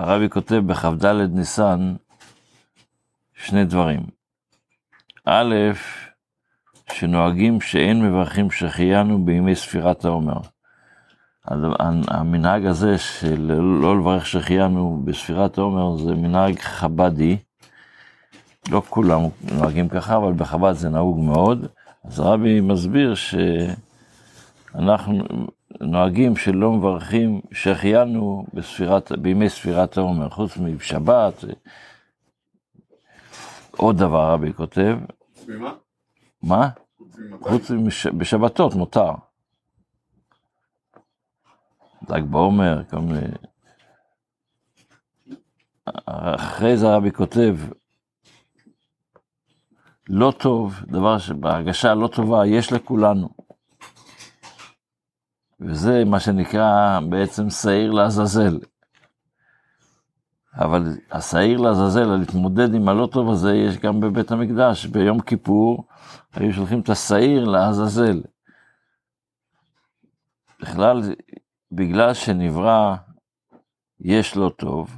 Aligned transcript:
הרבי 0.00 0.28
כותב 0.28 0.62
בכ"ד 0.66 1.06
ניסן 1.06 1.94
שני 3.34 3.64
דברים. 3.64 4.00
א', 5.24 5.54
שנוהגים 6.92 7.60
שאין 7.60 8.02
מברכים 8.02 8.50
שהחיינו 8.50 9.24
בימי 9.24 9.54
ספירת 9.54 10.04
העומר. 10.04 10.40
המנהג 12.08 12.66
הזה 12.66 12.98
של 12.98 13.52
לא 13.80 13.98
לברך 13.98 14.26
שהחיינו 14.26 15.02
בספירת 15.04 15.58
העומר 15.58 15.96
זה 15.96 16.14
מנהג 16.14 16.58
חבדי. 16.58 17.38
לא 18.70 18.82
כולם 18.88 19.20
נוהגים 19.52 19.88
ככה, 19.88 20.16
אבל 20.16 20.32
בחב"ד 20.32 20.72
זה 20.72 20.88
נהוג 20.88 21.18
מאוד. 21.18 21.66
אז 22.04 22.20
הרבי 22.20 22.60
מסביר 22.60 23.14
שאנחנו 24.74 25.22
נוהגים 25.80 26.36
שלא 26.36 26.72
מברכים 26.72 27.40
שהחיינו 27.52 28.46
בספירת, 28.54 29.12
בימי 29.12 29.48
ספירת 29.48 29.96
העומר, 29.96 30.28
חוץ 30.28 30.56
משבת. 30.56 31.44
עוד 33.76 33.96
דבר 33.96 34.32
רבי 34.32 34.52
כותב. 34.52 34.98
במה? 35.46 35.74
מה? 36.42 36.68
חוץ 37.40 37.70
בשבתות 38.18 38.74
מותר. 38.74 39.12
ל"ג 42.08 42.24
בעומר, 42.24 42.82
כל 42.90 42.98
מיני... 42.98 43.26
אחרי 46.06 46.76
זה 46.76 46.88
הרבי 46.88 47.12
כותב, 47.12 47.56
לא 50.08 50.32
טוב, 50.38 50.74
דבר 50.86 51.18
שבהרגשה 51.18 51.94
לא 51.94 52.08
טובה 52.08 52.46
יש 52.46 52.72
לכולנו. 52.72 53.28
וזה 55.60 56.04
מה 56.04 56.20
שנקרא 56.20 57.00
בעצם 57.08 57.50
שעיר 57.50 57.90
לעזאזל. 57.90 58.58
אבל 60.54 60.96
השעיר 61.10 61.58
לעזאזל, 61.58 62.04
להתמודד 62.04 62.74
עם 62.74 62.88
הלא 62.88 63.08
טוב 63.12 63.30
הזה, 63.30 63.54
יש 63.54 63.78
גם 63.78 64.00
בבית 64.00 64.30
המקדש. 64.30 64.86
ביום 64.86 65.20
כיפור 65.20 65.84
היו 66.34 66.52
שולחים 66.52 66.80
את 66.80 66.88
השעיר 66.88 67.44
לעזאזל. 67.44 68.20
בכלל, 70.60 71.02
בגלל 71.72 72.14
שנברא 72.14 72.94
יש 74.00 74.36
לא 74.36 74.50
טוב, 74.56 74.96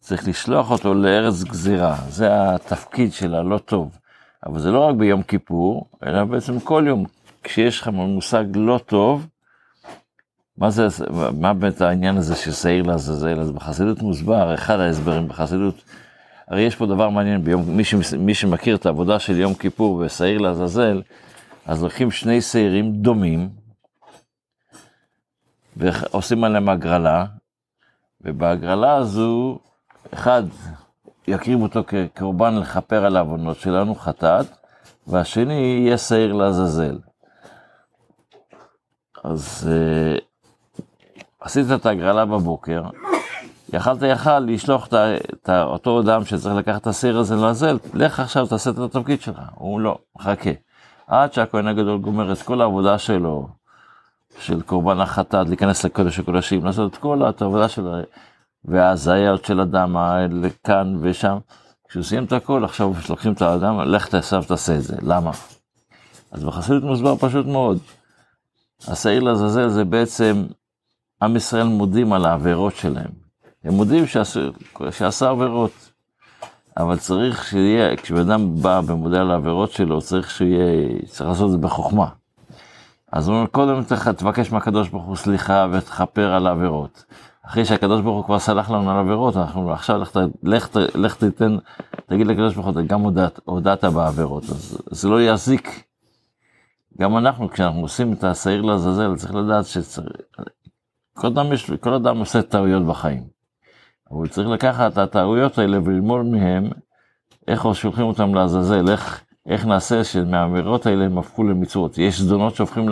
צריך 0.00 0.28
לשלוח 0.28 0.70
אותו 0.70 0.94
לארץ 0.94 1.44
גזירה. 1.44 1.96
זה 2.08 2.54
התפקיד 2.54 3.12
של 3.12 3.34
הלא 3.34 3.58
טוב. 3.58 3.98
אבל 4.46 4.58
זה 4.58 4.70
לא 4.70 4.80
רק 4.80 4.96
ביום 4.96 5.22
כיפור, 5.22 5.90
אלא 6.06 6.24
בעצם 6.24 6.60
כל 6.60 6.84
יום. 6.86 7.04
כשיש 7.42 7.80
לך 7.80 7.88
מושג 7.88 8.44
לא 8.54 8.80
טוב, 8.86 9.26
מה 10.60 10.70
זה, 10.70 10.86
מה 11.40 11.54
באמת 11.54 11.80
העניין 11.80 12.16
הזה 12.16 12.34
של 12.34 12.52
שעיר 12.52 12.82
לעזאזל? 12.82 13.40
אז 13.40 13.50
בחסידות 13.50 14.02
מוסבר, 14.02 14.54
אחד 14.54 14.80
ההסברים 14.80 15.28
בחסידות, 15.28 15.74
הרי 16.48 16.62
יש 16.62 16.76
פה 16.76 16.86
דבר 16.86 17.08
מעניין, 17.08 17.44
ביום, 17.44 17.76
מי, 17.76 17.84
ש, 17.84 18.14
מי 18.18 18.34
שמכיר 18.34 18.76
את 18.76 18.86
העבודה 18.86 19.18
של 19.18 19.38
יום 19.38 19.54
כיפור 19.54 19.94
ושעיר 19.94 20.38
לעזאזל, 20.38 21.02
אז 21.66 21.82
לוקחים 21.82 22.10
שני 22.10 22.40
שעירים 22.40 22.92
דומים, 22.92 23.48
ועושים 25.76 26.44
עליהם 26.44 26.68
הגרלה, 26.68 27.24
ובהגרלה 28.20 28.96
הזו, 28.96 29.58
אחד 30.14 30.42
יקריב 31.28 31.62
אותו 31.62 31.84
כקורבן 31.86 32.56
לכפר 32.56 33.04
על 33.04 33.16
העוונות 33.16 33.56
שלנו, 33.56 33.94
חטאת, 33.94 34.46
והשני 35.06 35.54
יהיה 35.54 35.98
שעיר 35.98 36.32
לעזאזל. 36.32 36.98
אז 39.24 39.68
uh, 39.70 40.29
עשית 41.50 41.66
את 41.74 41.86
ההגרלה 41.86 42.24
בבוקר, 42.24 42.82
יכלת 43.72 44.02
יכל 44.02 44.38
לשלוח 44.38 44.86
את, 44.86 44.94
את 44.94 45.50
אותו 45.50 46.00
אדם 46.00 46.24
שצריך 46.24 46.54
לקחת 46.54 46.82
את 46.82 46.86
השעיר 46.86 47.18
הזה 47.18 47.36
לעזל, 47.36 47.78
לך 47.94 48.20
עכשיו 48.20 48.46
תעשה 48.46 48.70
את 48.70 48.78
התפקיד 48.78 49.20
שלך. 49.20 49.40
הוא 49.54 49.80
לא, 49.80 49.98
חכה. 50.20 50.50
עד 51.06 51.32
שהכהן 51.32 51.66
הגדול 51.66 51.98
גומר 51.98 52.32
את 52.32 52.42
כל 52.42 52.60
העבודה 52.60 52.98
שלו, 52.98 53.48
של 54.38 54.62
קורבן 54.62 55.00
החטאת, 55.00 55.48
להיכנס 55.48 55.84
לקודש 55.84 56.18
הקודשים, 56.18 56.64
לעשות 56.64 56.92
את 56.92 56.98
כל 56.98 57.22
העבודה 57.22 57.68
שלו, 57.68 57.94
וההזיות 58.64 59.44
של 59.44 59.60
אדם 59.60 59.96
לכאן 60.30 60.96
ושם. 61.00 61.38
כשהוא 61.88 62.02
סיים 62.02 62.24
את 62.24 62.32
הכל, 62.32 62.64
עכשיו 62.64 62.92
לוקחים 63.08 63.32
את 63.32 63.42
האדם, 63.42 63.80
לך 63.80 64.08
תעשה 64.08 64.38
ותעשה 64.38 64.76
את 64.76 64.82
זה. 64.82 64.96
למה? 65.02 65.30
אז 66.32 66.44
בחסידות 66.44 66.82
מוסבר 66.82 67.16
פשוט 67.16 67.46
מאוד. 67.46 67.78
השעיר 68.88 69.22
לעזאזל 69.22 69.68
זה 69.68 69.84
בעצם, 69.84 70.44
עם 71.22 71.36
ישראל 71.36 71.66
מודים 71.66 72.12
על 72.12 72.24
העבירות 72.24 72.76
שלהם. 72.76 73.10
הם 73.64 73.74
מודים 73.74 74.04
שעשה 74.90 75.30
עבירות. 75.30 75.90
אבל 76.76 76.96
צריך 76.96 77.44
שיהיה, 77.44 77.96
כשבן 77.96 78.30
אדם 78.30 78.54
בא 78.62 78.80
ומודה 78.86 79.20
על 79.20 79.30
העבירות 79.30 79.70
שלו, 79.70 80.00
צריך 80.00 80.30
שיהיה, 80.30 80.88
צריך 81.06 81.28
לעשות 81.28 81.46
את 81.46 81.50
זה 81.50 81.58
בחוכמה. 81.58 82.06
אז 83.12 83.28
הוא 83.28 83.36
אומר, 83.36 83.46
קודם 83.46 83.82
תבקש 84.16 84.52
מהקדוש 84.52 84.88
ברוך 84.88 85.04
הוא 85.04 85.16
סליחה 85.16 85.66
ותכפר 85.72 86.32
על 86.32 86.46
העבירות. 86.46 87.04
אחרי 87.46 87.64
שהקדוש 87.64 88.00
ברוך 88.00 88.16
הוא 88.16 88.24
כבר 88.24 88.38
סלח 88.38 88.70
לנו 88.70 88.90
על 88.90 88.96
עבירות, 88.96 89.36
אנחנו 89.36 89.72
עכשיו 89.72 89.98
לך, 89.98 90.18
לך, 90.42 90.68
לך 90.94 91.14
תיתן, 91.14 91.56
תגיד 92.06 92.26
לקדוש 92.26 92.54
ברוך 92.54 92.66
הוא, 92.66 92.82
גם 92.86 93.00
הודעת, 93.00 93.40
הודעת 93.44 93.84
בעבירות, 93.84 94.44
אז 94.44 94.78
זה 94.90 95.08
לא 95.08 95.22
יזיק. 95.22 95.84
גם 97.00 97.16
אנחנו, 97.16 97.50
כשאנחנו 97.50 97.80
עושים 97.80 98.12
את 98.12 98.24
השעיר 98.24 98.62
לעזאזל, 98.62 99.16
צריך 99.16 99.34
לדעת 99.34 99.64
שצריך, 99.64 100.16
כל 101.20 101.26
אדם, 101.26 101.52
יש, 101.52 101.70
כל 101.70 101.94
אדם 101.94 102.18
עושה 102.18 102.42
טעויות 102.42 102.86
בחיים. 102.86 103.22
אבל 104.10 104.28
צריך 104.28 104.48
לקחת 104.48 104.92
את 104.92 104.98
הטעויות 104.98 105.58
האלה 105.58 105.78
וללמוד 105.84 106.26
מהם 106.26 106.70
איך 107.48 107.66
שולחים 107.74 108.04
אותם 108.04 108.34
לעזאזל, 108.34 108.90
איך, 108.90 109.24
איך 109.46 109.66
נעשה 109.66 110.04
שמהאמירות 110.04 110.86
האלה 110.86 111.04
הם 111.04 111.18
הפכו 111.18 111.44
למצוות. 111.44 111.98
יש 111.98 112.20
זדונות 112.20 112.54
שהופכים 112.54 112.88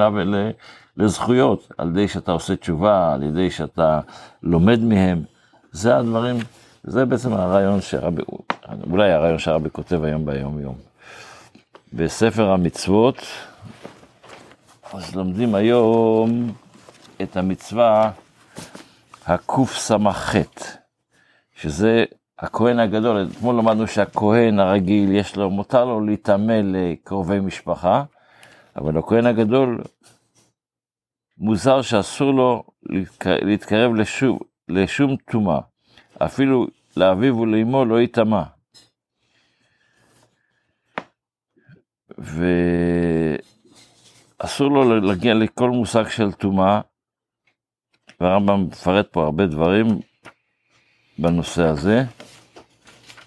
לזכויות, 0.97 1.73
על 1.79 1.89
ידי 1.89 2.09
שאתה 2.09 2.33
עושה 2.33 2.57
תשובה, 2.57 3.15
על 3.15 3.23
ידי 3.23 3.51
שאתה 3.51 4.01
לומד 4.43 4.81
מהם. 4.81 5.23
זה 5.73 5.97
הדברים, 5.97 6.37
זה 6.85 7.05
בעצם 7.05 7.33
הרעיון 7.33 7.81
שהרבי, 7.81 8.23
אולי 8.91 9.13
הרעיון 9.13 9.39
שהרבי 9.39 9.71
כותב 9.73 10.05
היום 10.05 10.27
ביום 10.27 10.61
יום. 10.61 10.75
בספר 11.93 12.51
המצוות, 12.51 13.17
אז 14.93 15.17
לומדים 15.17 15.55
היום 15.55 16.53
את 17.23 17.37
המצווה 17.37 18.11
הקס"ח, 19.27 20.35
שזה 21.57 22.05
הכהן 22.39 22.79
הגדול, 22.79 23.29
אתמול 23.33 23.57
למדנו 23.59 23.87
שהכהן 23.87 24.59
הרגיל, 24.59 25.13
יש 25.13 25.37
לו, 25.37 25.51
מותר 25.51 25.85
לו 25.85 26.01
להיטמא 26.01 26.61
לקרובי 26.65 27.41
משפחה, 27.41 28.05
אבל 28.77 28.99
הכהן 28.99 29.27
הגדול, 29.27 29.83
מוזר 31.39 31.83
שאסור 31.83 32.33
לו 32.33 32.65
להתקרב 33.23 33.95
לשום, 33.95 34.39
לשום 34.69 35.17
טומאה, 35.31 35.61
אפילו 36.19 36.67
לאביו 36.97 37.39
ולאמו 37.39 37.85
לא 37.85 38.01
ייטמא. 38.01 38.43
ואסור 44.43 44.71
לו 44.71 45.01
להגיע 45.01 45.35
לכל 45.35 45.71
מושג 45.71 46.09
של 46.09 46.33
טומאה, 46.33 46.81
והרמב"ם 48.21 48.65
מפרט 48.65 49.09
פה 49.13 49.25
הרבה 49.25 49.47
דברים 49.47 49.87
בנושא 51.19 51.63
הזה. 51.63 52.05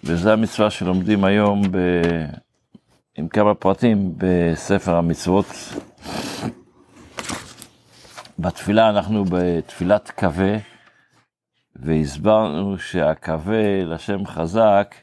וזו 0.03 0.31
המצווה 0.31 0.69
שלומדים 0.69 1.23
היום 1.23 1.61
ב... 1.71 1.77
עם 3.17 3.27
כמה 3.27 3.55
פרטים 3.55 4.13
בספר 4.17 4.95
המצוות. 4.95 5.45
בתפילה 8.39 8.89
אנחנו 8.89 9.25
בתפילת 9.25 10.11
קווה, 10.11 10.57
והסברנו 11.75 12.79
שהקווה 12.79 13.83
לשם 13.85 14.25
חזק 14.25 14.95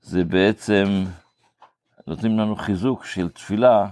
זה 0.00 0.24
בעצם 0.24 1.04
נותנים 2.06 2.38
לנו 2.38 2.56
חיזוק 2.56 3.04
של 3.04 3.28
תפילה, 3.28 3.86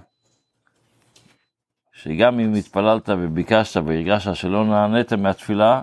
שגם 2.05 2.41
אם 2.41 2.55
התפללת 2.55 3.09
וביקשת 3.09 3.81
והרגשת 3.87 4.35
שלא 4.35 4.65
נענית 4.65 5.13
מהתפילה, 5.13 5.83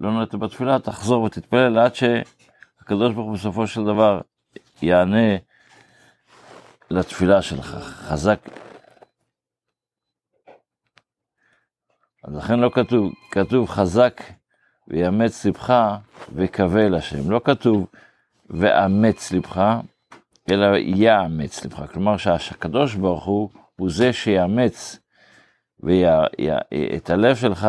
לא 0.00 0.12
נענית 0.12 0.34
בתפילה, 0.34 0.78
תחזור 0.78 1.22
ותתפלל 1.22 1.78
עד 1.78 1.94
ש... 1.94 2.04
הקדוש 2.80 3.14
ברוך 3.14 3.26
הוא 3.26 3.34
בסופו 3.34 3.66
של 3.66 3.84
דבר 3.84 4.20
יענה 4.82 5.36
לתפילה 6.90 7.42
שלך, 7.42 7.66
חזק. 7.84 8.40
אז 12.24 12.36
לכן 12.36 12.60
לא 12.60 12.70
כתוב, 12.74 13.12
כתוב 13.30 13.68
חזק 13.68 14.20
ויאמץ 14.88 15.44
לבך 15.44 15.96
וקווה 16.32 16.86
אל 16.86 16.94
השם. 16.94 17.30
לא 17.30 17.40
כתוב 17.44 17.86
ואמץ 18.50 19.32
לבך, 19.32 19.80
אלא 20.50 20.76
יאמץ 20.76 21.64
לבך. 21.64 21.92
כלומר 21.92 22.16
שהקדוש 22.16 22.94
ברוך 22.94 23.24
הוא, 23.24 23.50
הוא 23.76 23.90
זה 23.90 24.12
שיאמץ 24.12 25.00
ויה, 25.82 26.24
יה, 26.38 26.58
את 26.96 27.10
הלב 27.10 27.36
שלך, 27.36 27.68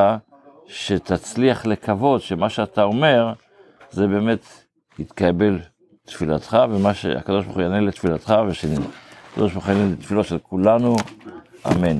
שתצליח 0.67 1.65
לקוות 1.65 2.21
שמה 2.21 2.49
שאתה 2.49 2.83
אומר, 2.83 3.33
זה 3.91 4.07
באמת 4.07 4.45
יתקבל 4.99 5.59
תפילתך, 6.05 6.57
ומה 6.69 6.93
שהקדוש 6.93 7.45
ברוך 7.45 7.55
הוא 7.55 7.63
יענה 7.63 7.79
לתפילתך, 7.79 8.35
ושהקדוש 8.47 9.53
ברוך 9.53 9.65
הוא 9.67 9.73
יענה 9.73 9.91
לתפילות 9.91 10.25
של 10.25 10.37
כולנו, 10.37 10.95
אמן. 11.67 11.97